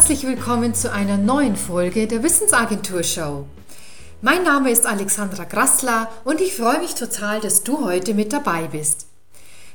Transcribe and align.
herzlich 0.00 0.24
willkommen 0.24 0.74
zu 0.74 0.90
einer 0.90 1.18
neuen 1.18 1.56
Folge 1.56 2.06
der 2.06 2.22
Wissensagentur 2.22 3.02
Show. 3.02 3.44
Mein 4.22 4.44
Name 4.44 4.70
ist 4.70 4.86
Alexandra 4.86 5.44
Grassler 5.44 6.10
und 6.24 6.40
ich 6.40 6.56
freue 6.56 6.78
mich 6.78 6.94
total, 6.94 7.38
dass 7.42 7.64
du 7.64 7.84
heute 7.84 8.14
mit 8.14 8.32
dabei 8.32 8.66
bist. 8.68 9.08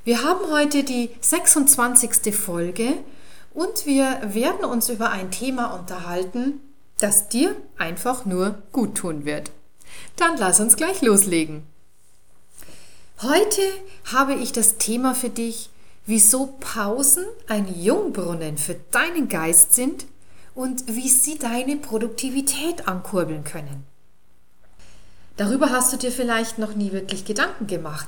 Wir 0.03 0.23
haben 0.23 0.49
heute 0.49 0.83
die 0.83 1.11
26. 1.21 2.33
Folge 2.35 2.93
und 3.53 3.85
wir 3.85 4.19
werden 4.23 4.65
uns 4.65 4.89
über 4.89 5.11
ein 5.11 5.29
Thema 5.29 5.75
unterhalten, 5.75 6.59
das 6.97 7.29
dir 7.29 7.55
einfach 7.77 8.25
nur 8.25 8.63
gut 8.71 8.95
tun 8.95 9.25
wird. 9.25 9.51
Dann 10.15 10.37
lass 10.37 10.59
uns 10.59 10.75
gleich 10.75 11.03
loslegen. 11.03 11.67
Heute 13.21 13.61
habe 14.11 14.33
ich 14.33 14.51
das 14.51 14.77
Thema 14.77 15.13
für 15.13 15.29
dich, 15.29 15.69
wieso 16.07 16.55
Pausen 16.59 17.25
ein 17.45 17.79
Jungbrunnen 17.79 18.57
für 18.57 18.75
deinen 18.89 19.29
Geist 19.29 19.75
sind 19.75 20.07
und 20.55 20.83
wie 20.87 21.09
sie 21.09 21.37
deine 21.37 21.75
Produktivität 21.75 22.87
ankurbeln 22.87 23.43
können. 23.43 23.85
Darüber 25.37 25.69
hast 25.69 25.91
du 25.91 25.97
dir 25.97 26.11
vielleicht 26.11 26.57
noch 26.57 26.75
nie 26.75 26.93
wirklich 26.93 27.25
Gedanken 27.25 27.67
gemacht. 27.67 28.07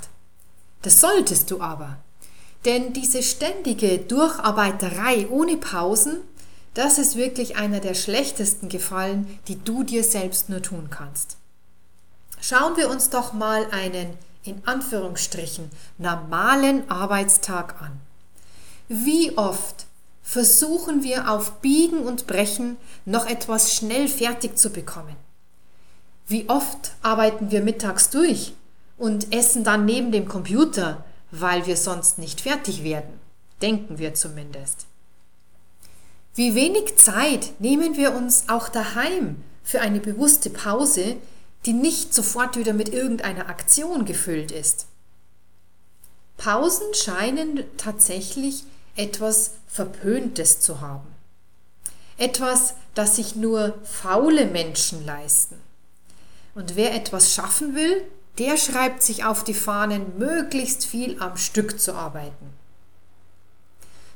Das 0.81 1.01
solltest 1.01 1.51
du 1.51 1.61
aber. 1.61 1.97
Denn 2.65 2.93
diese 2.93 3.21
ständige 3.21 3.99
Durcharbeiterei 3.99 5.27
ohne 5.29 5.57
Pausen, 5.57 6.21
das 6.73 6.97
ist 6.97 7.15
wirklich 7.15 7.57
einer 7.57 7.79
der 7.79 7.93
schlechtesten 7.93 8.69
Gefallen, 8.69 9.39
die 9.47 9.61
du 9.61 9.83
dir 9.83 10.03
selbst 10.03 10.49
nur 10.49 10.61
tun 10.61 10.89
kannst. 10.89 11.37
Schauen 12.39 12.77
wir 12.77 12.89
uns 12.89 13.09
doch 13.09 13.33
mal 13.33 13.67
einen 13.71 14.13
in 14.43 14.61
Anführungsstrichen 14.65 15.69
normalen 15.97 16.89
Arbeitstag 16.89 17.81
an. 17.81 17.99
Wie 18.87 19.37
oft 19.37 19.86
versuchen 20.27 21.03
wir 21.03 21.31
auf 21.31 21.61
Biegen 21.61 21.99
und 21.99 22.27
Brechen 22.27 22.75
noch 23.05 23.27
etwas 23.27 23.73
schnell 23.73 24.09
fertig 24.09 24.57
zu 24.57 24.71
bekommen? 24.71 25.15
Wie 26.27 26.49
oft 26.49 26.91
arbeiten 27.01 27.49
wir 27.49 27.61
mittags 27.61 28.09
durch 28.09 28.53
und 28.97 29.33
essen 29.33 29.63
dann 29.63 29.85
neben 29.85 30.11
dem 30.11 30.27
Computer, 30.27 31.05
weil 31.31 31.65
wir 31.65 31.77
sonst 31.77 32.19
nicht 32.19 32.41
fertig 32.41 32.83
werden? 32.83 33.21
Denken 33.61 33.99
wir 33.99 34.15
zumindest. 34.15 34.85
Wie 36.35 36.55
wenig 36.55 36.97
Zeit 36.97 37.53
nehmen 37.59 37.95
wir 37.95 38.13
uns 38.13 38.49
auch 38.49 38.67
daheim 38.67 39.41
für 39.63 39.79
eine 39.79 40.01
bewusste 40.01 40.49
Pause, 40.49 41.15
die 41.65 41.73
nicht 41.73 42.13
sofort 42.13 42.57
wieder 42.57 42.73
mit 42.73 42.89
irgendeiner 42.89 43.47
Aktion 43.47 44.03
gefüllt 44.03 44.51
ist. 44.51 44.87
Pausen 46.35 46.93
scheinen 46.93 47.63
tatsächlich 47.77 48.65
etwas 48.97 49.51
Verpöntes 49.67 50.59
zu 50.59 50.81
haben. 50.81 51.07
Etwas, 52.17 52.73
das 52.95 53.15
sich 53.15 53.35
nur 53.35 53.77
faule 53.83 54.45
Menschen 54.45 55.05
leisten. 55.05 55.55
Und 56.55 56.75
wer 56.75 56.95
etwas 56.95 57.33
schaffen 57.33 57.75
will, 57.75 58.01
der 58.39 58.57
schreibt 58.57 59.03
sich 59.03 59.23
auf 59.23 59.43
die 59.43 59.53
Fahnen, 59.53 60.17
möglichst 60.17 60.85
viel 60.85 61.21
am 61.21 61.37
Stück 61.37 61.79
zu 61.79 61.93
arbeiten. 61.93 62.53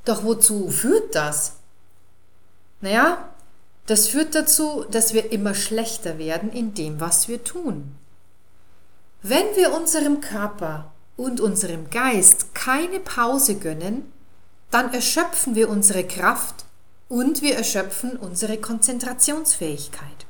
Doch 0.05 0.23
wozu 0.23 0.69
führt 0.69 1.13
das? 1.15 1.53
Naja, 2.81 3.29
das 3.85 4.07
führt 4.07 4.35
dazu, 4.35 4.85
dass 4.89 5.13
wir 5.13 5.31
immer 5.31 5.53
schlechter 5.53 6.17
werden 6.17 6.51
in 6.51 6.73
dem, 6.73 6.99
was 6.99 7.27
wir 7.27 7.43
tun. 7.43 7.95
Wenn 9.21 9.55
wir 9.55 9.73
unserem 9.73 10.21
Körper 10.21 10.91
und 11.17 11.39
unserem 11.39 11.89
Geist 11.91 12.55
keine 12.55 12.99
Pause 12.99 13.55
gönnen, 13.55 14.11
dann 14.71 14.93
erschöpfen 14.93 15.55
wir 15.55 15.69
unsere 15.69 16.05
Kraft 16.05 16.65
und 17.09 17.41
wir 17.41 17.55
erschöpfen 17.55 18.17
unsere 18.17 18.57
Konzentrationsfähigkeit. 18.57 20.25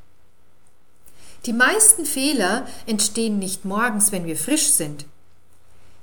Die 1.46 1.53
meisten 1.53 2.06
Fehler 2.06 2.68
entstehen 2.85 3.40
nicht 3.40 3.66
morgens, 3.66 4.12
wenn 4.12 4.25
wir 4.25 4.38
frisch 4.38 4.72
sind. 4.72 5.06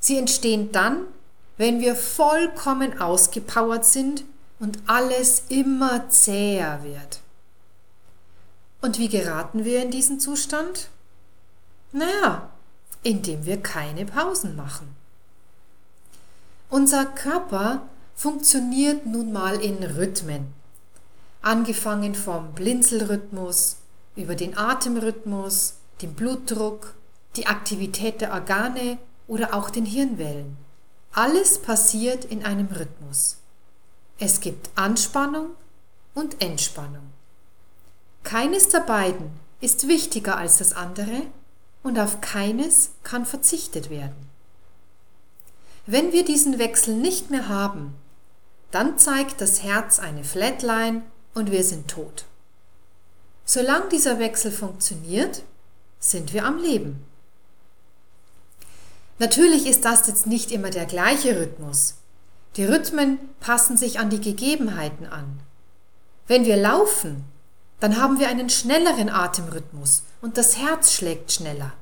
Sie 0.01 0.17
entstehen 0.17 0.73
dann, 0.73 1.05
wenn 1.57 1.81
wir 1.81 1.97
vollkommen 1.97 3.01
ausgepowert 3.01 3.85
sind 3.85 4.25
und 4.61 4.79
alles 4.87 5.45
immer 5.49 6.09
zäher 6.09 6.83
wird. 6.85 7.21
Und 8.81 8.99
wie 8.99 9.09
geraten 9.09 9.65
wir 9.65 9.83
in 9.83 9.91
diesen 9.91 10.21
Zustand? 10.21 10.89
Naja, 11.91 12.49
indem 13.03 13.45
wir 13.45 13.61
keine 13.61 14.07
Pausen 14.07 14.55
machen. 14.55 14.95
Unser 16.71 17.07
Körper 17.07 17.83
funktioniert 18.19 19.07
nun 19.07 19.33
mal 19.33 19.63
in 19.63 19.81
Rhythmen. 19.81 20.53
Angefangen 21.41 22.17
vom 22.17 22.53
Blinzelrhythmus, 22.53 23.77
über 24.17 24.35
den 24.35 24.59
Atemrhythmus, 24.59 25.75
den 26.03 26.15
Blutdruck, 26.15 26.95
die 27.37 27.47
Aktivität 27.47 28.21
der 28.21 28.33
Organe 28.33 28.99
oder 29.29 29.55
auch 29.55 29.71
den 29.71 29.85
Hirnwellen. 29.85 30.57
Alles 31.13 31.63
passiert 31.63 32.25
in 32.25 32.45
einem 32.45 32.67
Rhythmus. 32.67 33.37
Es 34.19 34.41
gibt 34.41 34.69
Anspannung 34.75 35.51
und 36.13 36.43
Entspannung. 36.43 37.13
Keines 38.25 38.69
der 38.69 38.81
beiden 38.81 39.31
ist 39.61 39.87
wichtiger 39.87 40.37
als 40.37 40.59
das 40.59 40.73
andere 40.73 41.23
und 41.85 42.01
auf 42.01 42.21
keines 42.21 42.91
kann 43.05 43.25
verzichtet 43.25 43.91
werden. 43.91 44.29
Wenn 45.87 46.11
wir 46.11 46.25
diesen 46.25 46.59
Wechsel 46.59 46.97
nicht 46.97 47.31
mehr 47.31 47.49
haben, 47.49 47.95
dann 48.71 48.99
zeigt 48.99 49.41
das 49.41 49.63
Herz 49.63 49.99
eine 49.99 50.25
Flatline 50.25 51.03
und 51.35 51.51
wir 51.51 51.65
sind 51.65 51.89
tot. 51.89 52.25
Solange 53.45 53.89
dieser 53.89 54.19
Wechsel 54.19 54.53
funktioniert, 54.53 55.43
sind 55.99 56.33
wir 56.33 56.45
am 56.45 56.59
Leben. 56.59 57.05
Natürlich 59.19 59.67
ist 59.67 59.85
das 59.85 60.07
jetzt 60.07 60.27
nicht 60.27 60.53
immer 60.53 60.71
der 60.71 60.87
gleiche 60.87 61.41
Rhythmus. 61.41 61.95
Die 62.57 62.65
Rhythmen 62.65 63.19
passen 63.41 63.77
sich 63.77 63.99
an 63.99 64.11
die 64.11 64.21
Gegebenheiten 64.21 65.07
an. 65.07 65.41
Wenn 66.27 66.45
wir 66.45 66.57
laufen, 66.57 67.25
dann 67.81 68.01
haben 68.01 68.21
wir 68.21 68.29
einen 68.29 68.51
schnelleren 68.51 69.09
Atemrhythmus 69.09 70.03
und 70.21 70.37
das 70.37 70.57
Herz 70.59 70.93
schlägt 70.93 71.33
schneller. 71.33 71.73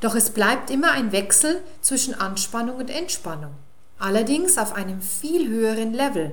Doch 0.00 0.14
es 0.14 0.30
bleibt 0.30 0.70
immer 0.70 0.92
ein 0.92 1.12
Wechsel 1.12 1.62
zwischen 1.82 2.14
Anspannung 2.14 2.76
und 2.76 2.88
Entspannung, 2.88 3.54
allerdings 4.00 4.58
auf 4.58 4.74
einem 4.74 5.00
viel 5.00 5.48
höheren 5.48 5.92
Level. 5.92 6.32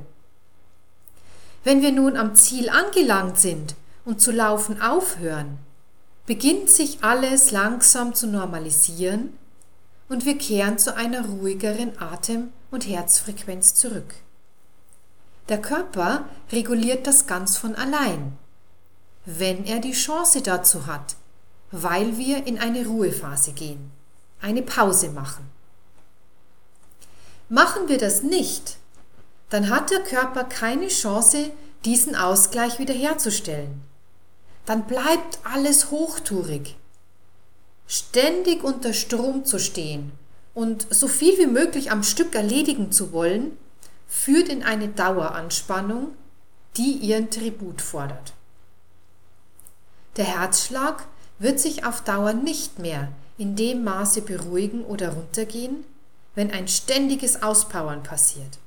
Wenn 1.63 1.81
wir 1.81 1.91
nun 1.91 2.17
am 2.17 2.35
Ziel 2.35 2.69
angelangt 2.69 3.39
sind 3.39 3.75
und 4.05 4.21
zu 4.21 4.31
laufen 4.31 4.81
aufhören, 4.81 5.57
beginnt 6.25 6.69
sich 6.69 7.03
alles 7.03 7.51
langsam 7.51 8.13
zu 8.13 8.27
normalisieren 8.27 9.33
und 10.09 10.25
wir 10.25 10.37
kehren 10.37 10.77
zu 10.77 10.95
einer 10.95 11.25
ruhigeren 11.25 11.99
Atem- 11.99 12.51
und 12.71 12.87
Herzfrequenz 12.87 13.75
zurück. 13.75 14.15
Der 15.49 15.61
Körper 15.61 16.25
reguliert 16.51 17.07
das 17.07 17.27
ganz 17.27 17.57
von 17.57 17.75
allein 17.75 18.37
wenn 19.27 19.65
er 19.65 19.79
die 19.79 19.91
Chance 19.91 20.41
dazu 20.41 20.87
hat, 20.87 21.17
weil 21.71 22.17
wir 22.17 22.47
in 22.47 22.57
eine 22.57 22.87
Ruhephase 22.87 23.51
gehen, 23.51 23.91
eine 24.39 24.61
Pause 24.61 25.09
machen. 25.09 25.49
Machen 27.49 27.87
wir 27.87 27.97
das 27.97 28.23
nicht, 28.23 28.77
dann 29.49 29.69
hat 29.69 29.89
der 29.89 30.01
Körper 30.01 30.43
keine 30.43 30.89
Chance, 30.89 31.51
diesen 31.85 32.15
Ausgleich 32.15 32.79
wiederherzustellen. 32.79 33.81
Dann 34.65 34.85
bleibt 34.85 35.39
alles 35.43 35.89
hochtourig. 35.89 36.75
Ständig 37.87 38.65
unter 38.65 38.91
Strom 38.91 39.45
zu 39.45 39.59
stehen 39.59 40.11
und 40.53 40.87
so 40.89 41.07
viel 41.07 41.37
wie 41.37 41.47
möglich 41.47 41.89
am 41.89 42.03
Stück 42.03 42.35
erledigen 42.35 42.91
zu 42.91 43.13
wollen, 43.13 43.57
führt 44.09 44.49
in 44.49 44.63
eine 44.63 44.89
Daueranspannung, 44.89 46.09
die 46.75 46.91
ihren 46.93 47.29
Tribut 47.29 47.81
fordert. 47.81 48.33
Der 50.17 50.25
Herzschlag 50.25 51.05
wird 51.39 51.59
sich 51.61 51.85
auf 51.85 52.01
Dauer 52.01 52.33
nicht 52.33 52.79
mehr 52.79 53.09
in 53.37 53.55
dem 53.55 53.85
Maße 53.85 54.21
beruhigen 54.21 54.83
oder 54.83 55.13
runtergehen, 55.13 55.85
wenn 56.37 56.51
ein 56.51 56.67
ständiges 56.67 57.41
Auspowern 57.41 58.03
passiert. 58.03 58.59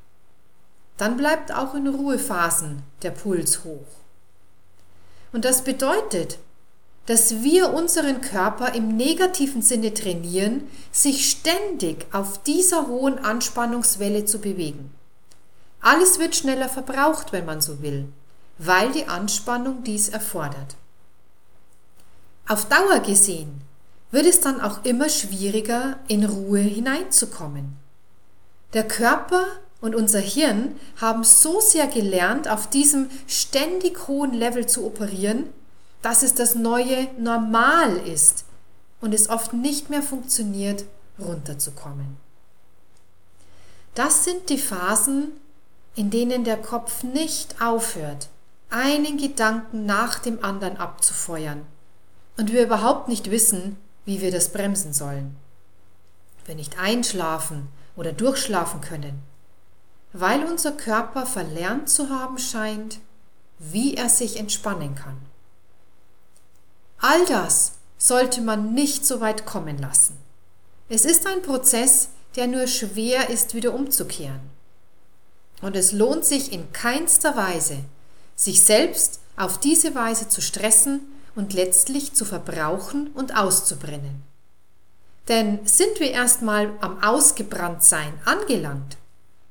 Dann 0.96 1.16
bleibt 1.16 1.54
auch 1.54 1.76
in 1.76 1.86
Ruhephasen 1.86 2.82
der 3.02 3.12
Puls 3.12 3.62
hoch. 3.62 3.86
Und 5.32 5.44
das 5.44 5.62
bedeutet, 5.62 6.40
dass 7.06 7.44
wir 7.44 7.72
unseren 7.72 8.22
Körper 8.22 8.74
im 8.74 8.96
negativen 8.96 9.62
Sinne 9.62 9.94
trainieren, 9.94 10.68
sich 10.90 11.30
ständig 11.30 12.12
auf 12.12 12.42
dieser 12.42 12.88
hohen 12.88 13.20
Anspannungswelle 13.20 14.24
zu 14.24 14.40
bewegen. 14.40 14.92
Alles 15.80 16.18
wird 16.18 16.34
schneller 16.34 16.68
verbraucht, 16.68 17.30
wenn 17.30 17.46
man 17.46 17.60
so 17.60 17.82
will, 17.82 18.08
weil 18.58 18.90
die 18.90 19.06
Anspannung 19.06 19.84
dies 19.84 20.08
erfordert. 20.08 20.74
Auf 22.48 22.64
Dauer 22.64 22.98
gesehen 22.98 23.60
wird 24.10 24.26
es 24.26 24.40
dann 24.40 24.60
auch 24.60 24.84
immer 24.84 25.08
schwieriger, 25.08 25.98
in 26.08 26.24
Ruhe 26.24 26.60
hineinzukommen. 26.60 27.76
Der 28.72 28.86
Körper 28.86 29.46
und 29.80 29.94
unser 29.94 30.20
Hirn 30.20 30.74
haben 31.00 31.24
so 31.24 31.60
sehr 31.60 31.86
gelernt, 31.86 32.48
auf 32.48 32.68
diesem 32.68 33.08
ständig 33.26 34.08
hohen 34.08 34.32
Level 34.32 34.66
zu 34.66 34.84
operieren, 34.84 35.46
dass 36.02 36.22
es 36.22 36.34
das 36.34 36.54
neue 36.54 37.08
Normal 37.18 37.96
ist 38.06 38.44
und 39.00 39.14
es 39.14 39.28
oft 39.28 39.52
nicht 39.52 39.90
mehr 39.90 40.02
funktioniert, 40.02 40.84
runterzukommen. 41.18 42.16
Das 43.94 44.24
sind 44.24 44.48
die 44.48 44.58
Phasen, 44.58 45.32
in 45.96 46.10
denen 46.10 46.44
der 46.44 46.56
Kopf 46.56 47.02
nicht 47.02 47.60
aufhört, 47.60 48.28
einen 48.70 49.18
Gedanken 49.18 49.84
nach 49.84 50.20
dem 50.20 50.44
anderen 50.44 50.76
abzufeuern 50.76 51.66
und 52.36 52.52
wir 52.52 52.62
überhaupt 52.62 53.08
nicht 53.08 53.30
wissen, 53.30 53.76
wie 54.04 54.20
wir 54.20 54.30
das 54.30 54.50
bremsen 54.50 54.92
sollen. 54.92 55.36
Wir 56.46 56.54
nicht 56.54 56.78
einschlafen 56.78 57.68
oder 57.96 58.12
durchschlafen 58.12 58.80
können, 58.80 59.22
weil 60.12 60.44
unser 60.44 60.72
Körper 60.72 61.26
verlernt 61.26 61.88
zu 61.88 62.08
haben 62.08 62.38
scheint, 62.38 62.98
wie 63.58 63.94
er 63.94 64.08
sich 64.08 64.38
entspannen 64.38 64.94
kann. 64.94 65.18
All 66.98 67.24
das 67.26 67.72
sollte 67.98 68.40
man 68.40 68.74
nicht 68.74 69.06
so 69.06 69.20
weit 69.20 69.46
kommen 69.46 69.78
lassen. 69.78 70.16
Es 70.88 71.04
ist 71.04 71.26
ein 71.26 71.42
Prozess, 71.42 72.08
der 72.36 72.46
nur 72.46 72.66
schwer 72.66 73.30
ist, 73.30 73.54
wieder 73.54 73.74
umzukehren. 73.74 74.40
Und 75.62 75.76
es 75.76 75.92
lohnt 75.92 76.24
sich 76.24 76.52
in 76.52 76.72
keinster 76.72 77.36
Weise, 77.36 77.84
sich 78.34 78.62
selbst 78.62 79.20
auf 79.36 79.58
diese 79.58 79.94
Weise 79.94 80.28
zu 80.28 80.40
stressen 80.40 81.02
und 81.34 81.52
letztlich 81.52 82.14
zu 82.14 82.24
verbrauchen 82.24 83.08
und 83.14 83.36
auszubrennen. 83.36 84.22
Denn 85.28 85.64
sind 85.66 86.00
wir 86.00 86.10
erstmal 86.10 86.72
am 86.80 87.02
Ausgebranntsein 87.02 88.12
angelangt, 88.24 88.96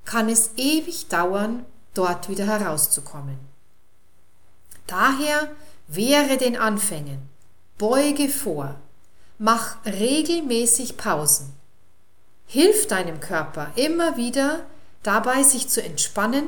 kann 0.06 0.28
es 0.28 0.52
ewig 0.58 1.08
dauern, 1.08 1.66
dort 1.94 2.30
wieder 2.30 2.46
herauszukommen. 2.46 3.38
Daher 4.88 5.50
wehre 5.88 6.38
den 6.38 6.58
Anfängen, 6.58 7.20
beuge 7.78 8.28
vor, 8.30 8.76
mach 9.38 9.78
regelmäßig 9.86 10.98
Pausen. 10.98 11.54
Hilf 12.48 12.88
deinem 12.88 13.20
Körper 13.20 13.72
immer 13.76 14.18
wieder 14.18 14.66
dabei, 15.04 15.44
sich 15.44 15.70
zu 15.70 15.84
entspannen 15.84 16.48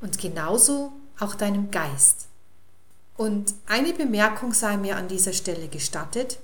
und 0.00 0.18
genauso 0.18 0.92
auch 1.20 1.34
deinem 1.34 1.70
Geist. 1.70 2.26
Und 3.22 3.54
eine 3.68 3.92
Bemerkung 3.92 4.52
sei 4.52 4.76
mir 4.76 4.96
an 4.96 5.06
dieser 5.06 5.32
Stelle 5.32 5.68
gestattet. 5.68 6.40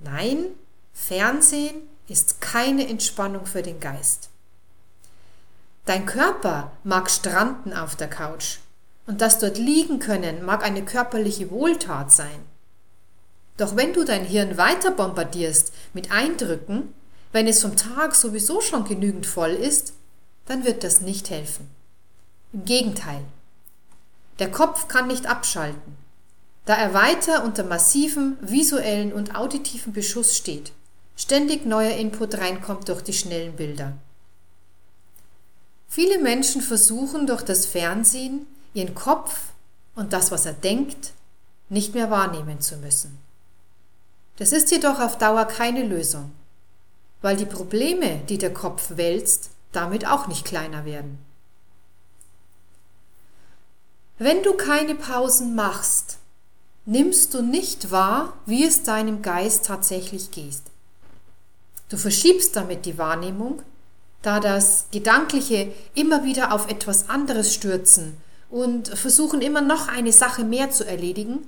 Nein, 0.00 0.46
Fernsehen 0.92 1.76
ist 2.08 2.40
keine 2.40 2.88
Entspannung 2.88 3.46
für 3.46 3.62
den 3.62 3.78
Geist. 3.78 4.28
Dein 5.84 6.04
Körper 6.04 6.72
mag 6.82 7.12
stranden 7.12 7.72
auf 7.72 7.94
der 7.94 8.10
Couch 8.10 8.58
und 9.06 9.20
das 9.20 9.38
dort 9.38 9.56
liegen 9.56 10.00
können 10.00 10.44
mag 10.44 10.64
eine 10.64 10.84
körperliche 10.84 11.48
Wohltat 11.52 12.10
sein. 12.10 12.40
Doch 13.56 13.76
wenn 13.76 13.92
du 13.92 14.02
dein 14.02 14.24
Hirn 14.24 14.58
weiter 14.58 14.90
bombardierst 14.90 15.72
mit 15.94 16.10
Eindrücken, 16.10 16.92
wenn 17.30 17.46
es 17.46 17.62
vom 17.62 17.76
Tag 17.76 18.16
sowieso 18.16 18.60
schon 18.60 18.84
genügend 18.84 19.28
voll 19.28 19.52
ist, 19.52 19.92
dann 20.46 20.64
wird 20.64 20.82
das 20.82 21.02
nicht 21.02 21.30
helfen. 21.30 21.70
Im 22.52 22.64
Gegenteil. 22.64 23.22
Der 24.40 24.50
Kopf 24.50 24.88
kann 24.88 25.06
nicht 25.06 25.26
abschalten, 25.26 26.04
da 26.66 26.74
er 26.74 26.92
weiter 26.92 27.44
unter 27.44 27.64
massivem 27.64 28.36
visuellen 28.40 29.12
und 29.12 29.34
auditiven 29.34 29.92
Beschuss 29.92 30.36
steht. 30.36 30.72
Ständig 31.16 31.64
neuer 31.64 31.96
Input 31.96 32.36
reinkommt 32.36 32.88
durch 32.88 33.02
die 33.02 33.14
schnellen 33.14 33.56
Bilder. 33.56 33.94
Viele 35.88 36.18
Menschen 36.18 36.60
versuchen 36.60 37.26
durch 37.26 37.42
das 37.42 37.64
Fernsehen 37.64 38.46
ihren 38.74 38.94
Kopf 38.94 39.52
und 39.94 40.12
das, 40.12 40.30
was 40.30 40.44
er 40.44 40.52
denkt, 40.52 41.12
nicht 41.68 41.94
mehr 41.94 42.10
wahrnehmen 42.10 42.60
zu 42.60 42.76
müssen. 42.76 43.16
Das 44.36 44.52
ist 44.52 44.70
jedoch 44.70 45.00
auf 45.00 45.16
Dauer 45.18 45.46
keine 45.46 45.84
Lösung, 45.84 46.32
weil 47.22 47.36
die 47.36 47.46
Probleme, 47.46 48.20
die 48.28 48.38
der 48.38 48.52
Kopf 48.52 48.96
wälzt, 48.96 49.50
damit 49.72 50.06
auch 50.06 50.26
nicht 50.26 50.44
kleiner 50.44 50.84
werden. 50.84 51.18
Wenn 54.18 54.42
du 54.42 54.54
keine 54.54 54.94
Pausen 54.94 55.54
machst, 55.54 56.18
nimmst 56.86 57.34
du 57.34 57.42
nicht 57.42 57.90
wahr, 57.90 58.32
wie 58.46 58.64
es 58.64 58.82
deinem 58.82 59.20
Geist 59.20 59.66
tatsächlich 59.66 60.30
geht. 60.30 60.62
Du 61.88 61.96
verschiebst 61.96 62.56
damit 62.56 62.86
die 62.86 62.98
Wahrnehmung 62.98 63.62
da 64.22 64.40
das 64.40 64.86
Gedankliche 64.90 65.72
immer 65.94 66.24
wieder 66.24 66.52
auf 66.52 66.68
etwas 66.68 67.08
anderes 67.08 67.54
stürzen 67.54 68.16
und 68.50 68.88
versuchen 68.88 69.40
immer 69.40 69.60
noch 69.60 69.86
eine 69.86 70.12
Sache 70.12 70.42
mehr 70.42 70.70
zu 70.70 70.84
erledigen, 70.84 71.46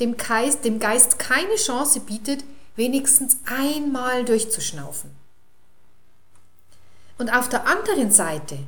dem 0.00 0.16
Geist, 0.16 0.64
dem 0.64 0.80
Geist 0.80 1.20
keine 1.20 1.54
Chance 1.54 2.00
bietet, 2.00 2.42
wenigstens 2.74 3.38
einmal 3.44 4.24
durchzuschnaufen. 4.24 5.10
Und 7.16 7.30
auf 7.30 7.48
der 7.48 7.68
anderen 7.68 8.10
Seite 8.10 8.58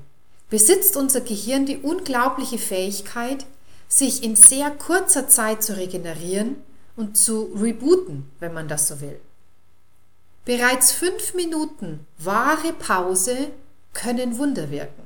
besitzt 0.51 0.97
unser 0.97 1.21
Gehirn 1.21 1.67
die 1.67 1.79
unglaubliche 1.79 2.59
Fähigkeit, 2.59 3.45
sich 3.89 4.23
in 4.23 4.37
sehr 4.37 4.71
kurzer 4.71 5.29
Zeit 5.29 5.63
zu 5.63 5.77
regenerieren 5.77 6.57
und 6.97 7.17
zu 7.17 7.53
rebooten, 7.55 8.31
wenn 8.39 8.53
man 8.53 8.69
das 8.69 8.89
so 8.89 9.01
will. 9.01 9.19
Bereits 10.45 10.93
fünf 10.93 11.35
Minuten 11.35 12.07
wahre 12.19 12.73
Pause 12.73 13.51
können 13.95 14.39
Wunder 14.39 14.71
wirken. 14.71 15.03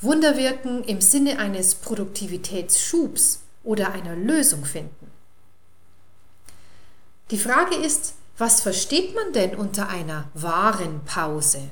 Wunder 0.00 0.36
wirken 0.36 0.84
im 0.84 1.00
Sinne 1.00 1.38
eines 1.38 1.74
Produktivitätsschubs 1.74 3.40
oder 3.64 3.92
einer 3.92 4.16
Lösung 4.16 4.64
finden. 4.64 5.10
Die 7.30 7.38
Frage 7.38 7.76
ist, 7.76 8.14
was 8.38 8.62
versteht 8.62 9.14
man 9.14 9.32
denn 9.34 9.54
unter 9.54 9.88
einer 9.88 10.30
wahren 10.34 11.04
Pause? 11.04 11.68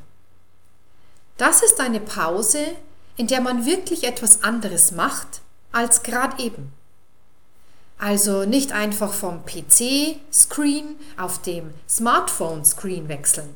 Das 1.38 1.62
ist 1.62 1.80
eine 1.80 2.00
Pause, 2.00 2.76
in 3.16 3.26
der 3.26 3.40
man 3.40 3.64
wirklich 3.64 4.04
etwas 4.04 4.44
anderes 4.44 4.92
macht 4.92 5.40
als 5.72 6.02
gerade 6.02 6.42
eben. 6.42 6.72
Also 7.98 8.44
nicht 8.44 8.72
einfach 8.72 9.12
vom 9.12 9.44
PC-Screen 9.44 10.96
auf 11.16 11.42
dem 11.42 11.74
Smartphone-Screen 11.88 13.08
wechseln. 13.08 13.54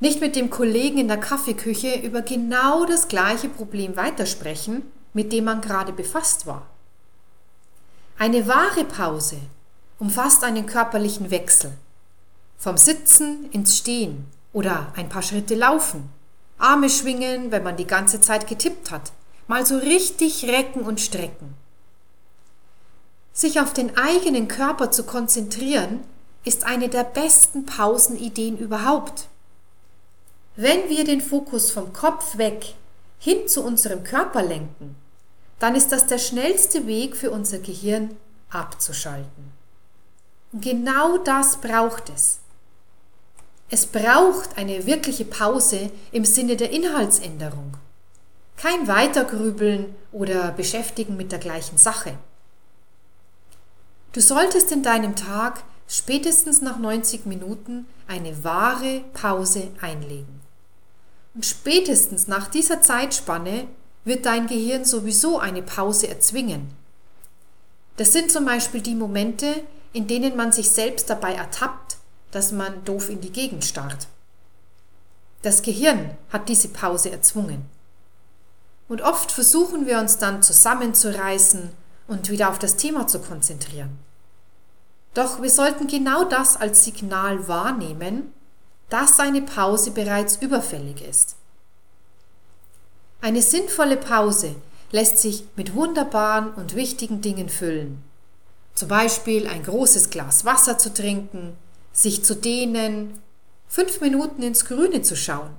Nicht 0.00 0.20
mit 0.20 0.36
dem 0.36 0.50
Kollegen 0.50 0.98
in 0.98 1.08
der 1.08 1.16
Kaffeeküche 1.16 2.00
über 2.00 2.20
genau 2.20 2.84
das 2.84 3.08
gleiche 3.08 3.48
Problem 3.48 3.96
weitersprechen, 3.96 4.82
mit 5.14 5.32
dem 5.32 5.44
man 5.44 5.62
gerade 5.62 5.92
befasst 5.92 6.46
war. 6.46 6.66
Eine 8.18 8.46
wahre 8.46 8.84
Pause 8.84 9.38
umfasst 9.98 10.44
einen 10.44 10.66
körperlichen 10.66 11.30
Wechsel. 11.30 11.72
Vom 12.58 12.76
Sitzen 12.76 13.50
ins 13.52 13.78
Stehen 13.78 14.26
oder 14.52 14.92
ein 14.96 15.08
paar 15.08 15.22
Schritte 15.22 15.54
laufen. 15.54 16.10
Arme 16.58 16.90
schwingen, 16.90 17.50
wenn 17.50 17.62
man 17.62 17.76
die 17.76 17.86
ganze 17.86 18.20
Zeit 18.20 18.46
getippt 18.46 18.90
hat. 18.90 19.12
Mal 19.46 19.64
so 19.64 19.76
richtig 19.78 20.44
recken 20.44 20.82
und 20.82 21.00
strecken. 21.00 21.54
Sich 23.32 23.60
auf 23.60 23.72
den 23.72 23.96
eigenen 23.96 24.48
Körper 24.48 24.90
zu 24.90 25.04
konzentrieren, 25.04 26.00
ist 26.44 26.64
eine 26.64 26.88
der 26.88 27.04
besten 27.04 27.66
Pausenideen 27.66 28.56
überhaupt. 28.56 29.26
Wenn 30.56 30.88
wir 30.88 31.04
den 31.04 31.20
Fokus 31.20 31.70
vom 31.70 31.92
Kopf 31.92 32.38
weg 32.38 32.74
hin 33.18 33.46
zu 33.46 33.62
unserem 33.62 34.04
Körper 34.04 34.42
lenken, 34.42 34.96
dann 35.58 35.74
ist 35.74 35.92
das 35.92 36.06
der 36.06 36.18
schnellste 36.18 36.86
Weg 36.86 37.16
für 37.16 37.30
unser 37.30 37.58
Gehirn 37.58 38.16
abzuschalten. 38.50 39.52
Und 40.52 40.64
genau 40.64 41.18
das 41.18 41.60
braucht 41.60 42.10
es. 42.10 42.38
Es 43.68 43.86
braucht 43.86 44.56
eine 44.56 44.86
wirkliche 44.86 45.24
Pause 45.24 45.90
im 46.12 46.24
Sinne 46.24 46.56
der 46.56 46.70
Inhaltsänderung. 46.70 47.76
Kein 48.56 48.88
Weitergrübeln 48.88 49.94
oder 50.12 50.50
Beschäftigen 50.50 51.16
mit 51.16 51.30
der 51.30 51.38
gleichen 51.38 51.76
Sache. 51.76 52.18
Du 54.12 54.22
solltest 54.22 54.72
in 54.72 54.82
deinem 54.82 55.14
Tag 55.14 55.62
spätestens 55.86 56.62
nach 56.62 56.78
90 56.78 57.26
Minuten 57.26 57.86
eine 58.08 58.44
wahre 58.44 59.02
Pause 59.12 59.68
einlegen. 59.82 60.40
Und 61.34 61.44
spätestens 61.44 62.28
nach 62.28 62.48
dieser 62.48 62.80
Zeitspanne 62.80 63.66
wird 64.04 64.24
dein 64.24 64.46
Gehirn 64.46 64.86
sowieso 64.86 65.38
eine 65.38 65.62
Pause 65.62 66.08
erzwingen. 66.08 66.70
Das 67.98 68.14
sind 68.14 68.30
zum 68.30 68.46
Beispiel 68.46 68.80
die 68.80 68.94
Momente, 68.94 69.62
in 69.92 70.06
denen 70.06 70.34
man 70.34 70.52
sich 70.52 70.70
selbst 70.70 71.10
dabei 71.10 71.34
ertappt, 71.34 71.98
dass 72.30 72.52
man 72.52 72.84
doof 72.84 73.10
in 73.10 73.20
die 73.20 73.32
Gegend 73.32 73.66
starrt. 73.66 74.08
Das 75.42 75.60
Gehirn 75.60 76.16
hat 76.30 76.48
diese 76.48 76.68
Pause 76.68 77.10
erzwungen. 77.10 77.75
Und 78.88 79.02
oft 79.02 79.32
versuchen 79.32 79.86
wir 79.86 79.98
uns 79.98 80.18
dann 80.18 80.42
zusammenzureißen 80.42 81.70
und 82.06 82.30
wieder 82.30 82.50
auf 82.50 82.58
das 82.58 82.76
Thema 82.76 83.06
zu 83.06 83.18
konzentrieren. 83.18 83.98
Doch 85.14 85.42
wir 85.42 85.50
sollten 85.50 85.86
genau 85.86 86.24
das 86.24 86.56
als 86.56 86.84
Signal 86.84 87.48
wahrnehmen, 87.48 88.32
dass 88.88 89.18
eine 89.18 89.42
Pause 89.42 89.90
bereits 89.90 90.36
überfällig 90.36 91.00
ist. 91.00 91.36
Eine 93.20 93.42
sinnvolle 93.42 93.96
Pause 93.96 94.54
lässt 94.92 95.18
sich 95.18 95.44
mit 95.56 95.74
wunderbaren 95.74 96.52
und 96.52 96.76
wichtigen 96.76 97.22
Dingen 97.22 97.48
füllen. 97.48 98.04
Zum 98.74 98.88
Beispiel 98.88 99.48
ein 99.48 99.62
großes 99.62 100.10
Glas 100.10 100.44
Wasser 100.44 100.78
zu 100.78 100.92
trinken, 100.92 101.56
sich 101.92 102.24
zu 102.24 102.36
dehnen, 102.36 103.20
fünf 103.66 104.00
Minuten 104.00 104.42
ins 104.42 104.66
Grüne 104.66 105.02
zu 105.02 105.16
schauen. 105.16 105.50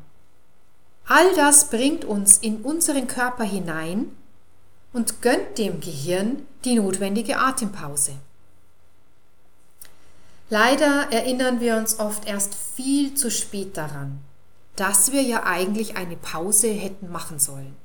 All 1.07 1.33
das 1.35 1.69
bringt 1.69 2.03
uns 2.03 2.37
in 2.37 2.57
unseren 2.61 3.07
Körper 3.07 3.45
hinein 3.45 4.11
und 4.91 5.21
gönnt 5.21 5.57
dem 5.57 5.79
Gehirn 5.79 6.45
die 6.65 6.75
notwendige 6.75 7.39
Atempause. 7.39 8.11
Leider 10.49 11.11
erinnern 11.11 11.59
wir 11.61 11.77
uns 11.77 11.99
oft 11.99 12.27
erst 12.27 12.55
viel 12.55 13.13
zu 13.15 13.31
spät 13.31 13.77
daran, 13.77 14.19
dass 14.75 15.11
wir 15.11 15.21
ja 15.21 15.43
eigentlich 15.43 15.95
eine 15.95 16.17
Pause 16.17 16.69
hätten 16.69 17.11
machen 17.11 17.39
sollen. 17.39 17.75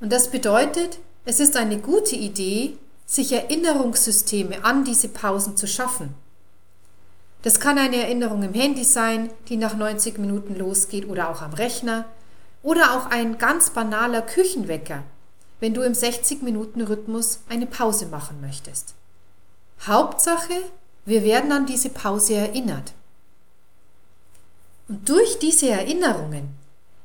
Und 0.00 0.10
das 0.10 0.30
bedeutet, 0.30 0.98
es 1.24 1.40
ist 1.40 1.56
eine 1.56 1.78
gute 1.78 2.16
Idee, 2.16 2.76
sich 3.06 3.32
Erinnerungssysteme 3.32 4.64
an 4.64 4.84
diese 4.84 5.08
Pausen 5.08 5.56
zu 5.56 5.66
schaffen. 5.66 6.14
Das 7.46 7.60
kann 7.60 7.78
eine 7.78 8.02
Erinnerung 8.02 8.42
im 8.42 8.54
Handy 8.54 8.82
sein, 8.82 9.30
die 9.48 9.56
nach 9.56 9.76
90 9.76 10.18
Minuten 10.18 10.56
losgeht 10.56 11.08
oder 11.08 11.30
auch 11.30 11.42
am 11.42 11.52
Rechner 11.52 12.04
oder 12.64 12.96
auch 12.96 13.06
ein 13.12 13.38
ganz 13.38 13.70
banaler 13.70 14.20
Küchenwecker, 14.22 15.04
wenn 15.60 15.72
du 15.72 15.82
im 15.82 15.92
60-Minuten-Rhythmus 15.92 17.42
eine 17.48 17.66
Pause 17.66 18.06
machen 18.06 18.40
möchtest. 18.40 18.94
Hauptsache, 19.86 20.54
wir 21.04 21.22
werden 21.22 21.52
an 21.52 21.66
diese 21.66 21.88
Pause 21.88 22.34
erinnert. 22.34 22.94
Und 24.88 25.08
durch 25.08 25.38
diese 25.38 25.68
Erinnerungen 25.68 26.48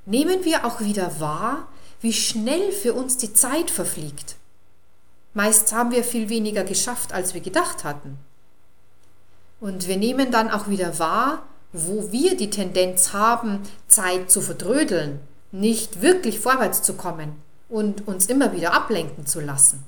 nehmen 0.08 0.44
wir 0.44 0.66
auch 0.66 0.82
wieder 0.82 1.20
wahr, 1.20 1.68
wie 2.02 2.14
schnell 2.14 2.72
für 2.72 2.96
uns 2.96 3.18
die 3.18 3.36
Zeit 3.36 3.70
verfliegt. 3.70 4.38
Meist 5.36 5.72
haben 5.72 5.92
wir 5.92 6.04
viel 6.04 6.30
weniger 6.30 6.64
geschafft, 6.64 7.14
als 7.14 7.36
wir 7.36 7.42
gedacht 7.42 7.84
hatten. 7.84 8.18
Und 9.62 9.88
wir 9.88 9.96
nehmen 9.96 10.32
dann 10.32 10.50
auch 10.50 10.68
wieder 10.68 11.00
wahr, 11.00 11.44
wo 11.72 12.12
wir 12.12 12.36
die 12.36 12.50
Tendenz 12.50 13.14
haben, 13.14 13.62
Zeit 13.88 14.30
zu 14.30 14.42
verdrödeln, 14.42 15.20
nicht 15.52 16.02
wirklich 16.02 16.40
vorwärts 16.40 16.82
zu 16.82 16.96
kommen 16.96 17.42
und 17.70 18.08
uns 18.08 18.26
immer 18.26 18.54
wieder 18.54 18.74
ablenken 18.74 19.26
zu 19.26 19.40
lassen. 19.40 19.84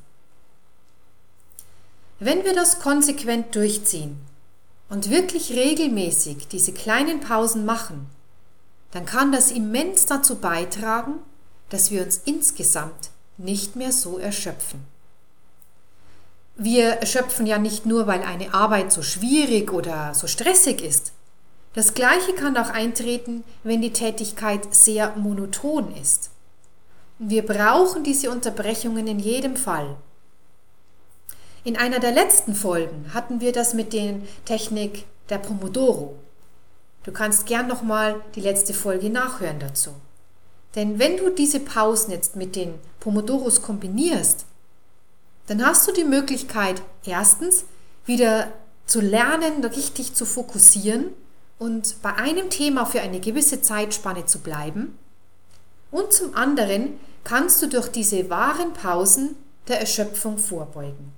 Wenn 2.19 2.45
wir 2.45 2.53
das 2.53 2.79
konsequent 2.79 3.55
durchziehen 3.55 4.17
und 4.89 5.09
wirklich 5.09 5.51
regelmäßig 5.51 6.47
diese 6.47 6.71
kleinen 6.71 7.19
Pausen 7.19 7.65
machen, 7.65 8.07
dann 8.91 9.05
kann 9.07 9.31
das 9.31 9.49
immens 9.49 10.05
dazu 10.05 10.35
beitragen, 10.35 11.15
dass 11.69 11.89
wir 11.89 12.03
uns 12.03 12.21
insgesamt 12.25 13.09
nicht 13.37 13.75
mehr 13.75 13.91
so 13.91 14.19
erschöpfen. 14.19 14.92
Wir 16.55 16.89
erschöpfen 16.89 17.47
ja 17.47 17.57
nicht 17.57 17.85
nur, 17.85 18.05
weil 18.05 18.21
eine 18.21 18.53
Arbeit 18.53 18.91
so 18.91 19.01
schwierig 19.01 19.73
oder 19.73 20.13
so 20.13 20.27
stressig 20.27 20.81
ist. 20.81 21.11
Das 21.73 21.95
Gleiche 21.95 22.33
kann 22.33 22.55
auch 22.57 22.69
eintreten, 22.69 23.43
wenn 23.63 23.81
die 23.81 23.93
Tätigkeit 23.93 24.73
sehr 24.73 25.15
monoton 25.15 25.95
ist. 25.95 26.29
Wir 27.17 27.43
brauchen 27.43 28.03
diese 28.03 28.29
Unterbrechungen 28.29 29.07
in 29.07 29.17
jedem 29.17 29.55
Fall. 29.55 29.95
In 31.63 31.77
einer 31.77 31.99
der 31.99 32.11
letzten 32.11 32.53
Folgen 32.53 33.11
hatten 33.13 33.39
wir 33.41 33.51
das 33.51 33.73
mit 33.73 33.93
der 33.93 34.15
Technik 34.45 35.05
der 35.29 35.39
Pomodoro. 35.39 36.15
Du 37.03 37.11
kannst 37.11 37.47
gern 37.47 37.67
nochmal 37.67 38.21
die 38.35 38.41
letzte 38.41 38.73
Folge 38.73 39.09
nachhören 39.09 39.59
dazu. 39.59 39.91
Denn 40.75 40.99
wenn 40.99 41.17
du 41.17 41.29
diese 41.29 41.59
Pausen 41.59 42.11
jetzt 42.11 42.35
mit 42.35 42.55
den 42.55 42.75
Pomodoros 42.99 43.61
kombinierst, 43.61 44.45
dann 45.47 45.65
hast 45.65 45.87
du 45.87 45.91
die 45.91 46.03
Möglichkeit, 46.03 46.81
erstens 47.05 47.65
wieder 48.05 48.51
zu 48.85 49.01
lernen, 49.01 49.63
richtig 49.63 50.13
zu 50.13 50.25
fokussieren 50.25 51.07
und 51.59 52.01
bei 52.01 52.13
einem 52.15 52.49
Thema 52.49 52.85
für 52.85 53.01
eine 53.01 53.19
gewisse 53.19 53.61
Zeitspanne 53.61 54.25
zu 54.25 54.39
bleiben. 54.39 54.97
Und 55.91 56.11
zum 56.11 56.35
anderen 56.35 56.99
kannst 57.23 57.61
du 57.61 57.67
durch 57.67 57.87
diese 57.87 58.29
wahren 58.29 58.73
Pausen 58.73 59.35
der 59.67 59.79
Erschöpfung 59.79 60.37
vorbeugen. 60.37 61.13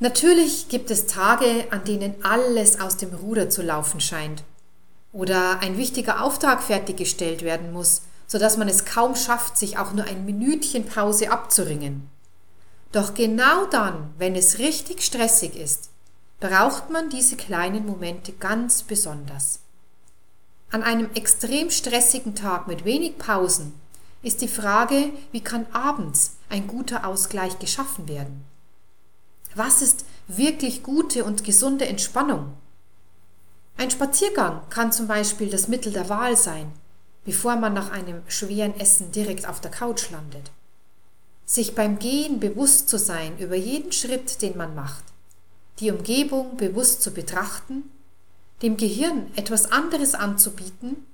Natürlich 0.00 0.68
gibt 0.68 0.92
es 0.92 1.06
Tage, 1.06 1.66
an 1.70 1.82
denen 1.84 2.14
alles 2.22 2.80
aus 2.80 2.96
dem 2.96 3.12
Ruder 3.12 3.50
zu 3.50 3.62
laufen 3.62 4.00
scheint 4.00 4.44
oder 5.12 5.58
ein 5.58 5.76
wichtiger 5.76 6.22
Auftrag 6.22 6.62
fertiggestellt 6.62 7.42
werden 7.42 7.72
muss, 7.72 8.02
sodass 8.28 8.56
man 8.56 8.68
es 8.68 8.84
kaum 8.84 9.16
schafft, 9.16 9.58
sich 9.58 9.78
auch 9.78 9.92
nur 9.92 10.04
ein 10.04 10.24
Minütchen 10.24 10.86
Pause 10.86 11.32
abzuringen. 11.32 12.08
Doch 12.92 13.14
genau 13.14 13.66
dann, 13.66 14.14
wenn 14.18 14.36
es 14.36 14.58
richtig 14.58 15.02
stressig 15.02 15.56
ist, 15.56 15.90
braucht 16.38 16.90
man 16.90 17.10
diese 17.10 17.36
kleinen 17.36 17.84
Momente 17.86 18.32
ganz 18.32 18.82
besonders. 18.82 19.60
An 20.70 20.82
einem 20.82 21.10
extrem 21.14 21.70
stressigen 21.70 22.34
Tag 22.34 22.68
mit 22.68 22.84
wenig 22.84 23.18
Pausen 23.18 23.72
ist 24.22 24.42
die 24.42 24.48
Frage, 24.48 25.10
wie 25.32 25.40
kann 25.40 25.66
abends 25.72 26.36
ein 26.50 26.66
guter 26.66 27.06
Ausgleich 27.06 27.58
geschaffen 27.58 28.08
werden? 28.08 28.44
Was 29.54 29.80
ist 29.80 30.04
wirklich 30.26 30.82
gute 30.82 31.24
und 31.24 31.44
gesunde 31.44 31.86
Entspannung? 31.86 32.52
Ein 33.78 33.90
Spaziergang 33.90 34.60
kann 34.68 34.92
zum 34.92 35.06
Beispiel 35.06 35.48
das 35.48 35.68
Mittel 35.68 35.92
der 35.92 36.08
Wahl 36.08 36.36
sein, 36.36 36.72
bevor 37.28 37.56
man 37.56 37.74
nach 37.74 37.90
einem 37.90 38.22
schweren 38.26 38.80
Essen 38.80 39.12
direkt 39.12 39.46
auf 39.46 39.60
der 39.60 39.70
Couch 39.70 40.10
landet. 40.10 40.50
Sich 41.44 41.74
beim 41.74 41.98
Gehen 41.98 42.40
bewusst 42.40 42.88
zu 42.88 42.98
sein 42.98 43.36
über 43.38 43.54
jeden 43.54 43.92
Schritt, 43.92 44.40
den 44.40 44.56
man 44.56 44.74
macht, 44.74 45.04
die 45.78 45.90
Umgebung 45.90 46.56
bewusst 46.56 47.02
zu 47.02 47.10
betrachten, 47.10 47.82
dem 48.62 48.78
Gehirn 48.78 49.30
etwas 49.36 49.70
anderes 49.70 50.14
anzubieten, 50.14 51.04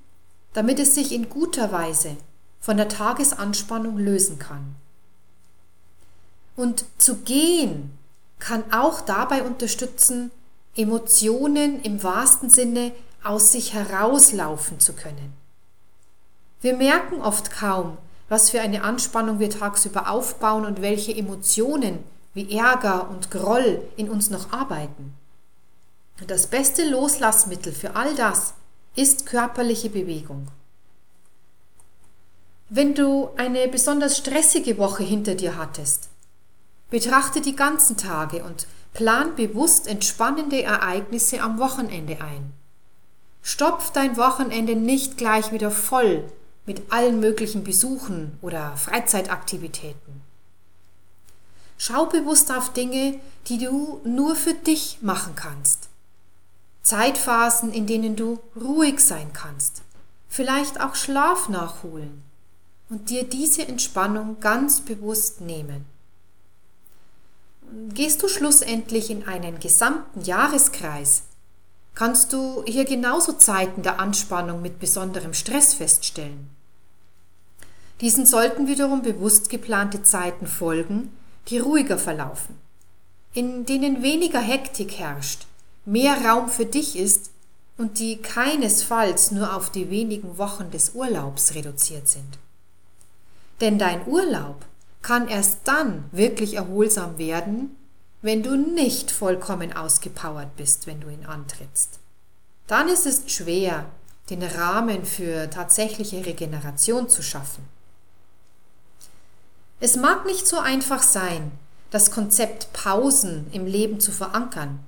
damit 0.52 0.78
es 0.78 0.94
sich 0.94 1.11
in 1.11 1.28
guter 1.28 1.73
Weise 1.73 2.16
von 2.61 2.76
der 2.76 2.88
Tagesanspannung 2.88 3.99
lösen 3.99 4.38
kann. 4.38 4.76
Und 6.54 6.85
zu 6.97 7.16
gehen 7.16 7.90
kann 8.38 8.62
auch 8.73 9.00
dabei 9.00 9.42
unterstützen, 9.42 10.30
Emotionen 10.76 11.83
im 11.83 12.04
wahrsten 12.04 12.50
Sinne 12.50 12.92
aus 13.25 13.50
sich 13.50 13.75
herauslaufen 13.75 14.78
zu 14.78 14.92
können. 14.92 15.43
Wir 16.64 16.75
merken 16.75 17.21
oft 17.21 17.50
kaum, 17.50 17.99
was 18.30 18.49
für 18.49 18.62
eine 18.62 18.85
Anspannung 18.85 19.38
wir 19.38 19.50
tagsüber 19.50 20.09
aufbauen 20.09 20.64
und 20.64 20.80
welche 20.80 21.14
Emotionen 21.14 21.99
wie 22.33 22.56
Ärger 22.56 23.11
und 23.11 23.30
Groll 23.30 23.83
in 23.99 24.09
uns 24.09 24.30
noch 24.30 24.50
arbeiten. 24.50 25.12
Das 26.26 26.47
beste 26.47 26.88
Loslassmittel 26.88 27.75
für 27.75 27.97
all 27.97 28.14
das 28.14 28.54
ist 28.97 29.26
körperliche 29.26 29.90
Bewegung. 29.90 30.49
Wenn 32.71 32.94
du 32.94 33.28
eine 33.37 33.68
besonders 33.68 34.16
stressige 34.16 34.78
Woche 34.78 35.02
hinter 35.02 35.35
dir 35.35 35.59
hattest, 35.59 36.09
Betrachte 36.88 37.42
die 37.42 37.56
ganzen 37.56 37.99
Tage 37.99 38.42
und 38.42 38.66
plan 38.94 39.37
bewusst 39.37 39.87
entspannende 39.87 40.62
Ereignisse 40.62 41.42
am 41.42 41.59
Wochenende 41.59 42.23
ein. 42.23 42.54
Stopf 43.42 43.90
dein 43.90 44.16
Wochenende 44.16 44.76
nicht 44.76 45.18
gleich 45.18 45.52
wieder 45.52 45.71
voll 45.71 46.25
mit 46.66 46.92
allen 46.92 47.21
möglichen 47.21 47.64
Besuchen 47.64 48.38
oder 48.40 48.76
Freizeitaktivitäten. 48.76 50.23
Schau 51.76 52.06
bewusst 52.06 52.50
auf 52.50 52.73
Dinge, 52.73 53.21
die 53.49 53.59
du 53.59 54.00
nur 54.04 54.37
für 54.37 54.54
dich 54.54 54.99
machen 55.02 55.35
kannst. 55.35 55.88
Zeitphasen, 56.83 57.73
in 57.73 57.87
denen 57.87 58.16
du 58.16 58.38
ruhig 58.56 59.00
sein 59.00 59.33
kannst, 59.33 59.83
vielleicht 60.28 60.80
auch 60.80 60.94
Schlaf 60.94 61.49
nachholen 61.49 62.23
und 62.90 63.11
dir 63.11 63.25
diese 63.25 63.66
Entspannung 63.66 64.40
ganz 64.40 64.80
bewusst 64.80 65.40
nehmen. 65.40 65.87
Gehst 67.88 68.23
du 68.23 68.28
schlussendlich 68.28 69.11
in 69.11 69.26
einen 69.26 69.59
gesamten 69.59 70.21
Jahreskreis, 70.23 71.23
kannst 71.94 72.33
du 72.33 72.62
hier 72.66 72.85
genauso 72.85 73.33
Zeiten 73.33 73.83
der 73.83 73.99
Anspannung 73.99 74.61
mit 74.62 74.78
besonderem 74.78 75.35
Stress 75.35 75.75
feststellen. 75.75 76.53
Diesen 78.00 78.26
sollten 78.26 78.66
wiederum 78.66 79.02
bewusst 79.02 79.48
geplante 79.48 80.02
Zeiten 80.02 80.46
folgen, 80.46 81.16
die 81.48 81.58
ruhiger 81.58 81.98
verlaufen, 81.98 82.56
in 83.32 83.66
denen 83.66 84.02
weniger 84.02 84.40
Hektik 84.40 84.98
herrscht, 84.98 85.46
mehr 85.84 86.24
Raum 86.24 86.48
für 86.48 86.66
dich 86.66 86.98
ist 86.98 87.30
und 87.76 87.98
die 87.98 88.16
keinesfalls 88.16 89.30
nur 89.30 89.54
auf 89.54 89.70
die 89.70 89.90
wenigen 89.90 90.38
Wochen 90.38 90.70
des 90.70 90.90
Urlaubs 90.94 91.54
reduziert 91.54 92.08
sind. 92.08 92.38
Denn 93.60 93.78
dein 93.78 94.06
Urlaub 94.06 94.64
kann 95.02 95.28
erst 95.28 95.60
dann 95.64 96.04
wirklich 96.12 96.54
erholsam 96.54 97.18
werden, 97.18 97.76
wenn 98.22 98.42
du 98.42 98.56
nicht 98.56 99.10
vollkommen 99.10 99.76
ausgepowert 99.76 100.56
bist, 100.56 100.86
wenn 100.86 101.00
du 101.00 101.08
ihn 101.08 101.26
antrittst. 101.26 101.98
Dann 102.66 102.88
ist 102.88 103.06
es 103.06 103.30
schwer, 103.30 103.84
den 104.30 104.42
Rahmen 104.42 105.04
für 105.04 105.50
tatsächliche 105.50 106.24
Regeneration 106.24 107.08
zu 107.08 107.22
schaffen. 107.22 107.68
Es 109.84 109.96
mag 109.96 110.24
nicht 110.24 110.46
so 110.46 110.60
einfach 110.60 111.02
sein, 111.02 111.52
das 111.90 112.10
Konzept 112.10 112.72
Pausen 112.72 113.46
im 113.52 113.66
Leben 113.66 114.00
zu 114.00 114.12
verankern. 114.12 114.80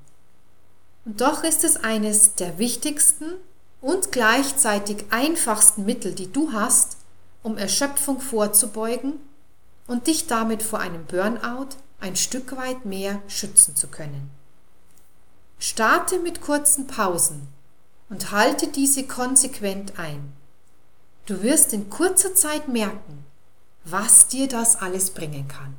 Und 1.05 1.21
doch 1.21 1.45
ist 1.45 1.65
es 1.65 1.77
eines 1.77 2.37
der 2.37 2.59
wichtigsten 2.59 3.27
und 3.83 4.11
gleichzeitig 4.11 5.05
einfachsten 5.11 5.85
Mittel, 5.85 6.15
die 6.15 6.33
du 6.33 6.55
hast, 6.55 6.97
um 7.43 7.59
Erschöpfung 7.59 8.23
vorzubeugen 8.23 9.21
und 9.87 10.07
dich 10.07 10.29
damit 10.29 10.63
vor 10.63 10.79
einem 10.79 11.05
Burnout 11.05 11.77
ein 12.01 12.17
Stück 12.17 12.57
weit 12.57 12.87
mehr 12.87 13.21
schützen 13.29 13.77
zu 13.77 13.89
können. 13.89 14.31
Starte 15.59 16.19
mit 16.21 16.41
kurzen 16.41 16.87
Pausen 16.87 17.49
und 18.09 18.31
halte 18.31 18.69
diese 18.69 19.07
konsequent 19.07 19.99
ein. 19.99 20.33
Du 21.27 21.43
wirst 21.43 21.75
in 21.75 21.91
kurzer 21.91 22.35
Zeit 22.35 22.69
merken, 22.69 23.27
was 23.89 24.27
dir 24.29 24.49
das 24.49 24.83
alles 24.83 25.11
bringen 25.11 25.49
kann. 25.49 25.77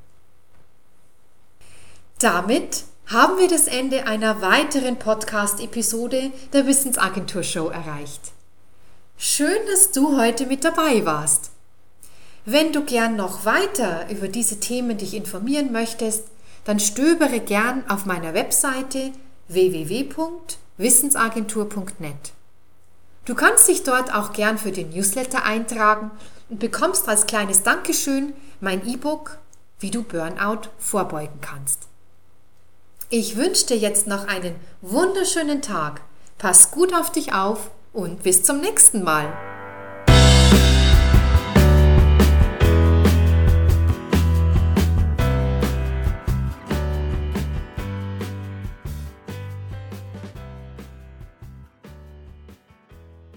Damit 2.19 2.85
haben 3.07 3.37
wir 3.37 3.47
das 3.47 3.67
Ende 3.67 4.07
einer 4.07 4.41
weiteren 4.41 4.97
Podcast-Episode 4.97 6.31
der 6.53 6.65
Wissensagentur 6.65 7.43
Show 7.43 7.67
erreicht. 7.67 8.31
Schön, 9.17 9.57
dass 9.69 9.91
du 9.91 10.17
heute 10.17 10.45
mit 10.45 10.63
dabei 10.63 11.05
warst. 11.05 11.51
Wenn 12.45 12.71
du 12.71 12.85
gern 12.85 13.17
noch 13.17 13.45
weiter 13.45 14.09
über 14.09 14.29
diese 14.29 14.59
Themen 14.59 14.97
dich 14.97 15.13
informieren 15.13 15.71
möchtest, 15.71 16.23
dann 16.63 16.79
stöbere 16.79 17.39
gern 17.39 17.87
auf 17.89 18.05
meiner 18.05 18.33
Webseite 18.33 19.11
www.wissensagentur.net. 19.49 22.36
Du 23.27 23.35
kannst 23.35 23.67
dich 23.67 23.83
dort 23.83 24.15
auch 24.15 24.31
gern 24.31 24.57
für 24.57 24.71
den 24.71 24.89
Newsletter 24.91 25.43
eintragen 25.43 26.11
und 26.49 26.59
bekommst 26.59 27.09
als 27.09 27.27
kleines 27.27 27.61
Dankeschön 27.61 28.31
mein 28.61 28.87
E-Book, 28.87 29.37
wie 29.81 29.91
du 29.91 30.01
Burnout 30.01 30.69
vorbeugen 30.79 31.41
kannst. 31.41 31.89
Ich 33.09 33.35
wünsche 33.35 33.65
dir 33.65 33.77
jetzt 33.77 34.07
noch 34.07 34.27
einen 34.27 34.55
wunderschönen 34.81 35.61
Tag. 35.61 35.99
Pass 36.37 36.71
gut 36.71 36.93
auf 36.93 37.11
dich 37.11 37.33
auf 37.33 37.69
und 37.91 38.23
bis 38.23 38.43
zum 38.43 38.61
nächsten 38.61 39.03
Mal. 39.03 39.56